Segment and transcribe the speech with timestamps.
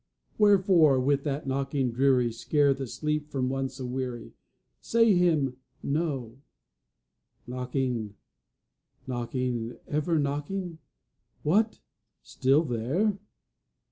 [0.39, 4.33] Wherefore, with that knocking dreary Scare the sleep from one so weary?
[4.79, 6.41] Say Him, no.
[7.45, 8.15] Knocking,
[9.05, 10.79] knocking, ever knocking?
[11.43, 11.81] What!
[12.23, 13.19] Still there?